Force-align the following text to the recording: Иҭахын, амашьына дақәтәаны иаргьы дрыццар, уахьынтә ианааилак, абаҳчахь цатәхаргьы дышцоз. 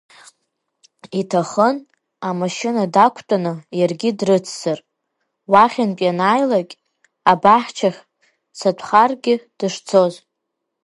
Иҭахын, 1.19 1.77
амашьына 2.27 2.83
дақәтәаны 2.93 3.53
иаргьы 3.79 4.09
дрыццар, 4.19 4.79
уахьынтә 5.51 6.01
ианааилак, 6.05 6.69
абаҳчахь 7.31 8.01
цатәхаргьы 8.57 9.35
дышцоз. 9.57 10.13